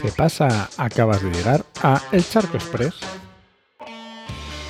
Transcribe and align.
¿Qué 0.00 0.12
pasa? 0.12 0.70
Acabas 0.76 1.22
de 1.24 1.30
llegar 1.30 1.64
a 1.82 2.00
El 2.12 2.24
Charco 2.24 2.56
Express, 2.56 2.94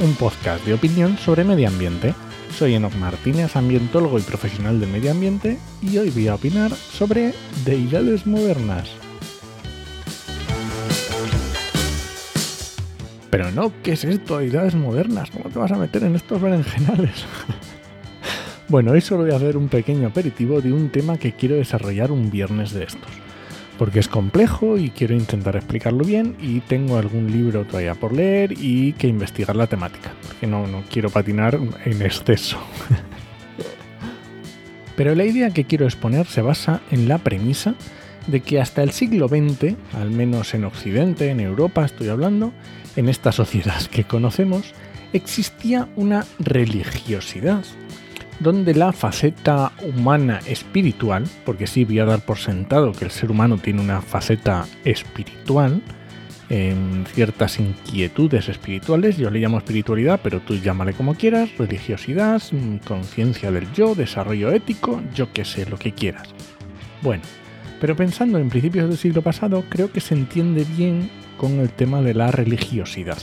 un 0.01 0.15
podcast 0.15 0.65
de 0.65 0.72
opinión 0.72 1.19
sobre 1.19 1.45
medio 1.45 1.69
ambiente. 1.69 2.15
Soy 2.56 2.74
Enoch 2.74 2.95
Martínez, 2.95 3.54
ambientólogo 3.54 4.19
y 4.19 4.22
profesional 4.22 4.81
del 4.81 4.88
medio 4.88 5.10
ambiente, 5.10 5.59
y 5.83 5.99
hoy 5.99 6.09
voy 6.09 6.28
a 6.28 6.35
opinar 6.35 6.71
sobre 6.71 7.35
deidades 7.67 8.27
modernas. 8.27 8.88
Pero 13.29 13.51
no, 13.51 13.71
¿qué 13.83 13.92
es 13.92 14.04
esto? 14.04 14.38
Deidades 14.38 14.74
modernas. 14.74 15.31
¿Cómo 15.31 15.51
te 15.51 15.58
vas 15.58 15.72
a 15.72 15.76
meter 15.76 16.05
en 16.05 16.16
estos 16.16 16.41
berenjenales? 16.41 17.27
bueno, 18.68 18.92
hoy 18.92 19.02
solo 19.02 19.24
voy 19.24 19.32
a 19.32 19.37
hacer 19.37 19.59
un 19.59 19.68
pequeño 19.68 20.09
aperitivo 20.09 20.62
de 20.62 20.73
un 20.73 20.88
tema 20.88 21.18
que 21.18 21.32
quiero 21.32 21.56
desarrollar 21.56 22.12
un 22.12 22.30
viernes 22.30 22.73
de 22.73 22.84
estos 22.84 23.29
porque 23.78 24.00
es 24.00 24.09
complejo 24.09 24.77
y 24.77 24.91
quiero 24.91 25.14
intentar 25.14 25.56
explicarlo 25.56 26.05
bien 26.05 26.37
y 26.41 26.60
tengo 26.60 26.98
algún 26.98 27.30
libro 27.30 27.64
todavía 27.64 27.95
por 27.95 28.12
leer 28.12 28.52
y 28.52 28.92
que 28.95 29.06
investigar 29.06 29.56
la 29.56 29.68
temática, 29.68 30.12
porque 30.27 30.46
no, 30.46 30.66
no 30.66 30.82
quiero 30.91 31.10
patinar 31.10 31.59
en 31.84 32.02
exceso. 32.02 32.59
Pero 34.96 35.14
la 35.14 35.24
idea 35.24 35.51
que 35.51 35.64
quiero 35.64 35.84
exponer 35.84 36.27
se 36.27 36.42
basa 36.42 36.80
en 36.91 37.06
la 37.06 37.18
premisa 37.18 37.74
de 38.27 38.41
que 38.41 38.60
hasta 38.60 38.82
el 38.82 38.91
siglo 38.91 39.28
XX, 39.28 39.77
al 39.95 40.10
menos 40.10 40.54
en 40.54 40.65
Occidente, 40.65 41.30
en 41.30 41.40
Europa 41.40 41.84
estoy 41.84 42.09
hablando, 42.09 42.52
en 42.96 43.09
esta 43.09 43.32
sociedad 43.32 43.80
que 43.87 44.04
conocemos, 44.04 44.74
existía 45.12 45.88
una 45.96 46.26
religiosidad 46.38 47.65
donde 48.41 48.74
la 48.74 48.92
faceta 48.92 49.73
humana 49.82 50.40
espiritual, 50.46 51.24
porque 51.45 51.66
sí 51.66 51.85
voy 51.85 51.99
a 51.99 52.04
dar 52.04 52.21
por 52.21 52.38
sentado 52.38 52.93
que 52.93 53.04
el 53.04 53.10
ser 53.10 53.30
humano 53.30 53.59
tiene 53.59 53.80
una 53.80 54.01
faceta 54.01 54.66
espiritual, 54.85 55.82
en 56.51 57.04
ciertas 57.12 57.59
inquietudes 57.59 58.49
espirituales, 58.49 59.18
yo 59.18 59.30
le 59.30 59.38
llamo 59.38 59.59
espiritualidad, 59.59 60.21
pero 60.23 60.40
tú 60.40 60.54
llámale 60.54 60.95
como 60.95 61.15
quieras, 61.15 61.51
religiosidad, 61.59 62.43
mm, 62.52 62.77
conciencia 62.79 63.51
del 63.51 63.71
yo, 63.73 63.95
desarrollo 63.95 64.51
ético, 64.53 65.03
yo 65.15 65.31
qué 65.33 65.45
sé, 65.45 65.67
lo 65.67 65.79
que 65.79 65.93
quieras. 65.93 66.29
Bueno, 67.03 67.23
pero 67.81 67.95
pensando 67.97 68.39
en 68.39 68.49
principios 68.49 68.89
del 68.89 68.99
siglo 68.99 69.23
pasado, 69.23 69.65
creo 69.69 69.93
que 69.93 70.01
se 70.01 70.15
entiende 70.15 70.65
bien 70.77 71.11
con 71.37 71.61
el 71.61 71.71
tema 71.71 72.01
de 72.01 72.15
la 72.15 72.31
religiosidad, 72.31 73.19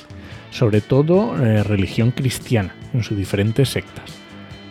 sobre 0.52 0.82
todo 0.82 1.36
eh, 1.44 1.64
religión 1.64 2.11
cristiana 2.11 2.76
en 2.94 3.04
sus 3.04 3.17
diferentes 3.17 3.70
sectas. 3.70 4.25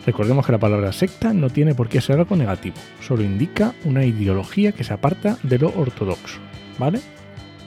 Recordemos 0.05 0.45
que 0.45 0.51
la 0.51 0.59
palabra 0.59 0.91
secta 0.91 1.33
no 1.33 1.49
tiene 1.49 1.73
por 1.73 1.89
qué 1.89 1.99
ser 1.99 2.19
algo 2.19 2.35
negativo, 2.35 2.75
solo 3.01 3.23
indica 3.23 3.73
una 3.85 4.05
ideología 4.05 4.71
que 4.71 4.83
se 4.83 4.93
aparta 4.93 5.37
de 5.43 5.57
lo 5.57 5.73
ortodoxo, 5.75 6.39
¿vale? 6.77 7.01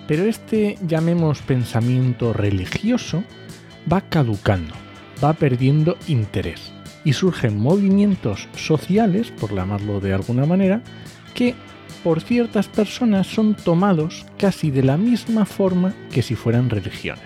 Pero 0.06 0.25
este, 0.25 0.77
llamemos 0.86 1.42
pensamiento 1.42 2.33
religioso, 2.33 3.25
va 3.92 4.03
caducando, 4.03 4.75
va 5.22 5.33
perdiendo 5.33 5.97
interés 6.06 6.72
y 7.05 7.12
surgen 7.12 7.58
movimientos 7.58 8.48
sociales, 8.56 9.33
por 9.33 9.55
llamarlo 9.55 10.00
de 10.00 10.14
alguna 10.14 10.47
manera, 10.47 10.83
que 11.34 11.55
por 12.05 12.20
ciertas 12.20 12.69
personas 12.69 13.27
son 13.27 13.55
tomados 13.55 14.27
casi 14.39 14.70
de 14.70 14.83
la 14.83 14.97
misma 14.97 15.45
forma 15.45 15.95
que 16.12 16.23
si 16.23 16.36
fueran 16.36 16.70
religiones. 16.70 17.25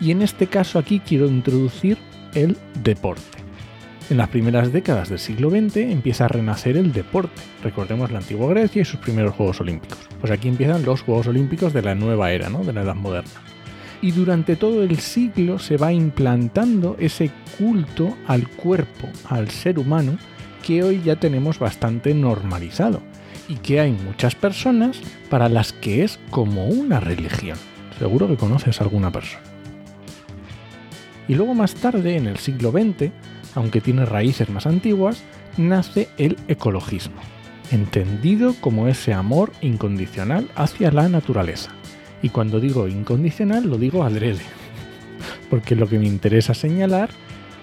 Y 0.00 0.12
en 0.12 0.22
este 0.22 0.46
caso 0.46 0.78
aquí 0.78 1.00
quiero 1.00 1.26
introducir 1.26 1.98
el 2.34 2.56
deporte. 2.82 3.39
En 4.10 4.16
las 4.16 4.28
primeras 4.28 4.72
décadas 4.72 5.08
del 5.08 5.20
siglo 5.20 5.50
XX 5.50 5.76
empieza 5.76 6.24
a 6.24 6.28
renacer 6.28 6.76
el 6.76 6.92
deporte. 6.92 7.40
Recordemos 7.62 8.10
la 8.10 8.18
antigua 8.18 8.48
Grecia 8.48 8.82
y 8.82 8.84
sus 8.84 8.98
primeros 8.98 9.36
Juegos 9.36 9.60
Olímpicos. 9.60 10.00
Pues 10.20 10.32
aquí 10.32 10.48
empiezan 10.48 10.84
los 10.84 11.02
Juegos 11.02 11.28
Olímpicos 11.28 11.72
de 11.72 11.82
la 11.82 11.94
nueva 11.94 12.32
era, 12.32 12.48
¿no? 12.48 12.64
de 12.64 12.72
la 12.72 12.82
Edad 12.82 12.96
Moderna. 12.96 13.30
Y 14.02 14.10
durante 14.10 14.56
todo 14.56 14.82
el 14.82 14.98
siglo 14.98 15.60
se 15.60 15.76
va 15.76 15.92
implantando 15.92 16.96
ese 16.98 17.30
culto 17.56 18.16
al 18.26 18.48
cuerpo, 18.48 19.08
al 19.28 19.48
ser 19.48 19.78
humano, 19.78 20.18
que 20.66 20.82
hoy 20.82 21.00
ya 21.04 21.14
tenemos 21.14 21.60
bastante 21.60 22.12
normalizado 22.12 23.00
y 23.48 23.54
que 23.56 23.78
hay 23.78 23.92
muchas 23.92 24.34
personas 24.34 25.00
para 25.28 25.48
las 25.48 25.72
que 25.72 26.02
es 26.02 26.18
como 26.30 26.66
una 26.66 26.98
religión. 26.98 27.58
Seguro 27.96 28.26
que 28.26 28.36
conoces 28.36 28.80
a 28.80 28.84
alguna 28.84 29.12
persona. 29.12 29.44
Y 31.28 31.36
luego 31.36 31.54
más 31.54 31.74
tarde, 31.74 32.16
en 32.16 32.26
el 32.26 32.38
siglo 32.38 32.72
XX, 32.72 33.12
aunque 33.54 33.80
tiene 33.80 34.04
raíces 34.04 34.48
más 34.50 34.66
antiguas, 34.66 35.22
nace 35.56 36.08
el 36.18 36.36
ecologismo, 36.48 37.20
entendido 37.70 38.54
como 38.60 38.88
ese 38.88 39.12
amor 39.12 39.52
incondicional 39.60 40.48
hacia 40.54 40.90
la 40.90 41.08
naturaleza. 41.08 41.70
Y 42.22 42.28
cuando 42.28 42.60
digo 42.60 42.88
incondicional 42.88 43.68
lo 43.68 43.78
digo 43.78 44.04
adrede, 44.04 44.42
porque 45.50 45.76
lo 45.76 45.88
que 45.88 45.98
me 45.98 46.06
interesa 46.06 46.54
señalar 46.54 47.10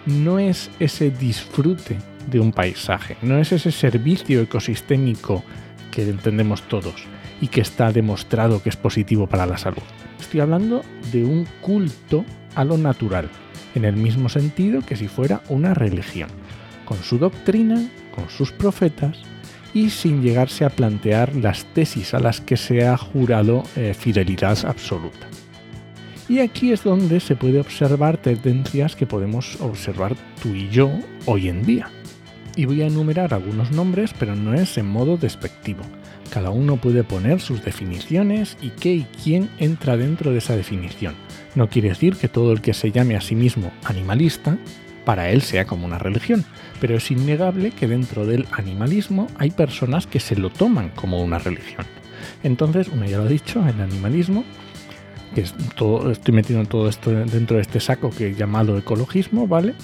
no 0.06 0.40
es 0.40 0.70
ese 0.80 1.12
disfrute 1.12 1.98
de 2.30 2.40
un 2.40 2.52
paisaje, 2.52 3.18
no 3.22 3.38
es 3.38 3.52
ese 3.52 3.72
servicio 3.72 4.42
ecosistémico 4.42 5.44
que 5.92 6.04
entendemos 6.04 6.64
todos 6.64 7.06
y 7.42 7.48
que 7.48 7.62
está 7.62 7.92
demostrado 7.92 8.62
que 8.62 8.70
es 8.70 8.76
positivo 8.76 9.28
para 9.28 9.46
la 9.46 9.58
salud. 9.58 9.84
Estoy 10.20 10.40
hablando 10.40 10.82
de 11.12 11.24
un 11.24 11.46
culto 11.62 12.26
a 12.56 12.64
lo 12.64 12.78
natural, 12.78 13.30
en 13.78 13.86
el 13.86 13.96
mismo 13.96 14.28
sentido 14.28 14.82
que 14.82 14.96
si 14.96 15.08
fuera 15.08 15.42
una 15.50 15.74
religión, 15.74 16.30
con 16.86 16.98
su 16.98 17.18
doctrina, 17.18 17.88
con 18.14 18.30
sus 18.30 18.52
profetas 18.52 19.18
y 19.74 19.90
sin 19.90 20.22
llegarse 20.22 20.66
a 20.66 20.70
plantear 20.70 21.36
las 21.36 21.66
tesis 21.74 22.14
a 22.14 22.20
las 22.20 22.42
que 22.42 22.58
se 22.58 22.86
ha 22.86 22.98
jurado 22.98 23.64
eh, 23.76 23.94
fidelidad 23.98 24.58
absoluta. 24.66 25.28
Y 26.30 26.40
aquí 26.40 26.74
es 26.74 26.84
donde 26.84 27.20
se 27.20 27.36
puede 27.36 27.60
observar 27.60 28.18
tendencias 28.18 28.96
que 28.96 29.06
podemos 29.06 29.62
observar 29.62 30.16
tú 30.42 30.50
y 30.54 30.68
yo 30.70 30.92
hoy 31.26 31.48
en 31.48 31.66
día. 31.66 31.90
Y 32.56 32.66
voy 32.66 32.82
a 32.82 32.88
enumerar 32.88 33.34
algunos 33.34 33.72
nombres, 33.72 34.14
pero 34.18 34.36
no 34.36 34.54
es 34.54 34.78
en 34.78 34.88
modo 34.88 35.16
despectivo. 35.16 35.84
Cada 36.30 36.50
uno 36.50 36.78
puede 36.78 37.04
poner 37.04 37.40
sus 37.40 37.64
definiciones 37.64 38.58
y 38.62 38.70
qué 38.70 38.94
y 38.94 39.08
quién 39.24 39.50
entra 39.58 39.98
dentro 39.98 40.32
de 40.32 40.40
esa 40.40 40.56
definición. 40.56 41.16
No 41.56 41.70
quiere 41.70 41.90
decir 41.90 42.16
que 42.16 42.28
todo 42.28 42.52
el 42.52 42.62
que 42.62 42.74
se 42.74 42.92
llame 42.92 43.16
a 43.16 43.22
sí 43.22 43.36
mismo 43.36 43.72
animalista, 43.84 44.58
para 45.06 45.30
él 45.30 45.42
sea 45.42 45.66
como 45.66 45.86
una 45.86 45.98
religión, 45.98 46.44
pero 46.82 46.98
es 46.98 47.10
innegable 47.12 47.72
que 47.72 47.88
dentro 47.88 48.26
del 48.26 48.46
animalismo 48.52 49.28
hay 49.38 49.52
personas 49.52 50.06
que 50.06 50.20
se 50.20 50.36
lo 50.36 50.50
toman 50.50 50.90
como 50.90 51.22
una 51.22 51.40
religión. 51.40 51.86
Entonces, 52.44 52.90
uno 52.90 53.06
ya 53.06 53.18
lo 53.18 53.24
ha 53.24 53.30
dicho, 53.30 53.66
el 53.66 53.80
animalismo, 53.80 54.44
que 55.34 55.46
todo, 55.76 56.12
estoy 56.12 56.34
metiendo 56.34 56.68
todo 56.68 56.90
esto 56.90 57.12
dentro 57.12 57.56
de 57.56 57.62
este 57.62 57.80
saco 57.80 58.10
que 58.10 58.28
he 58.28 58.36
llamado 58.36 58.78
ecologismo, 58.78 59.48
¿vale? 59.48 59.76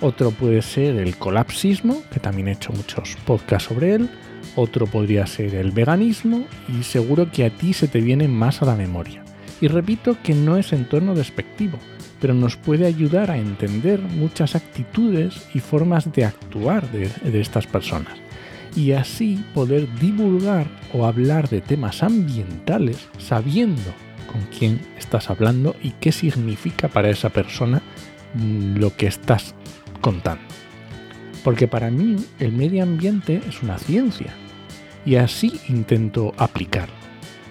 Otro 0.00 0.30
puede 0.30 0.62
ser 0.62 0.96
el 0.96 1.16
colapsismo, 1.16 2.02
que 2.12 2.20
también 2.20 2.48
he 2.48 2.52
hecho 2.52 2.72
muchos 2.72 3.16
podcasts 3.24 3.68
sobre 3.68 3.94
él. 3.94 4.10
Otro 4.56 4.86
podría 4.86 5.26
ser 5.26 5.54
el 5.54 5.70
veganismo 5.70 6.46
y 6.66 6.82
seguro 6.82 7.30
que 7.30 7.44
a 7.44 7.50
ti 7.50 7.74
se 7.74 7.88
te 7.88 8.00
viene 8.00 8.26
más 8.26 8.62
a 8.62 8.64
la 8.64 8.74
memoria. 8.74 9.22
Y 9.60 9.68
repito 9.68 10.16
que 10.22 10.34
no 10.34 10.56
es 10.56 10.72
en 10.72 10.88
tono 10.88 11.14
despectivo, 11.14 11.78
pero 12.20 12.32
nos 12.32 12.56
puede 12.56 12.86
ayudar 12.86 13.30
a 13.30 13.36
entender 13.36 14.00
muchas 14.00 14.54
actitudes 14.54 15.46
y 15.52 15.60
formas 15.60 16.10
de 16.10 16.24
actuar 16.24 16.90
de, 16.90 17.10
estas 17.38 17.66
personas. 17.66 18.14
Y 18.74 18.92
así 18.92 19.44
poder 19.52 19.86
divulgar 20.00 20.66
o 20.94 21.04
hablar 21.04 21.50
de 21.50 21.60
temas 21.60 22.02
ambientales 22.02 23.08
sabiendo 23.18 23.92
con 24.32 24.40
quién 24.58 24.80
estás 24.96 25.28
hablando 25.28 25.76
y 25.82 25.90
qué 25.92 26.12
significa 26.12 26.88
para 26.88 27.10
esa 27.10 27.28
persona 27.28 27.82
mm, 28.34 28.76
lo 28.76 28.96
que 28.96 29.06
estás 29.06 29.54
contando. 30.00 30.44
Porque 31.44 31.68
para 31.68 31.90
mí 31.90 32.16
el 32.38 32.52
medio 32.52 32.82
ambiente 32.82 33.42
es 33.46 33.62
una 33.62 33.78
ciencia 33.78 34.34
y 35.06 35.16
así 35.16 35.60
intento 35.68 36.34
aplicarlo 36.36 37.06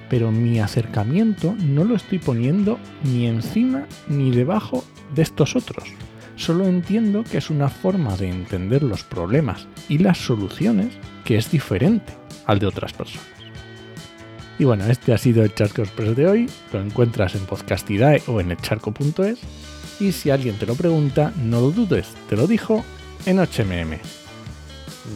pero 0.10 0.32
mi 0.32 0.60
acercamiento 0.60 1.56
no 1.60 1.84
lo 1.84 1.96
estoy 1.96 2.20
poniendo 2.20 2.80
ni 3.04 3.28
encima 3.28 3.86
ni 4.08 4.32
debajo 4.32 4.84
de 5.14 5.24
estos 5.24 5.56
otros. 5.56 5.84
Solo 6.36 6.66
entiendo 6.66 7.24
que 7.24 7.38
es 7.38 7.50
una 7.50 7.70
forma 7.70 8.18
de 8.18 8.30
entender 8.30 8.84
los 8.84 9.04
problemas 9.04 9.68
y 9.88 10.00
las 10.00 10.18
soluciones 10.18 10.94
que 11.24 11.38
es 11.38 11.50
diferente 11.50 12.14
al 12.46 12.60
de 12.60 12.68
otras 12.68 12.94
personas. 12.94 13.28
Y 14.60 14.66
bueno, 14.66 14.86
este 14.86 15.14
ha 15.14 15.18
sido 15.18 15.44
el 15.44 15.54
Charco 15.54 15.82
Express 15.82 16.16
de 16.16 16.28
hoy. 16.28 16.50
Lo 16.72 16.82
encuentras 16.82 17.36
en 17.36 17.46
Podcastidae 17.46 18.22
o 18.28 18.40
en 18.40 18.52
echarco.es. 18.52 19.40
Y 20.00 20.12
si 20.12 20.30
alguien 20.30 20.58
te 20.58 20.66
lo 20.66 20.76
pregunta, 20.76 21.34
no 21.42 21.62
lo 21.62 21.72
dudes, 21.72 22.14
te 22.30 22.36
lo 22.36 22.48
dijo 22.48 22.84
en 23.26 23.40
HMM. 23.40 23.98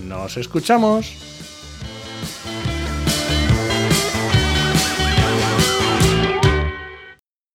¡Nos 0.08 0.38
escuchamos! 0.38 1.49